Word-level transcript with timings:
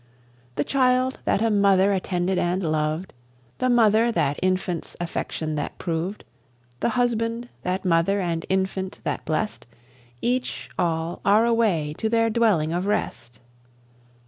The 0.55 0.63
child 0.63 1.19
that 1.25 1.43
a 1.43 1.51
mother 1.51 1.93
attended 1.93 2.39
and 2.39 2.63
loved, 2.63 3.13
The 3.59 3.69
mother 3.69 4.11
that 4.11 4.39
infant's 4.41 4.97
affection 4.99 5.53
that 5.57 5.77
proved, 5.77 6.23
The 6.79 6.89
husband 6.97 7.49
that 7.61 7.85
mother 7.85 8.19
and 8.19 8.43
infant 8.49 8.99
that 9.03 9.23
blessed, 9.25 9.67
Each, 10.19 10.71
all, 10.79 11.21
are 11.23 11.45
away 11.45 11.93
to 11.99 12.09
their 12.09 12.31
dwelling 12.31 12.73
of 12.73 12.87
rest. 12.87 13.37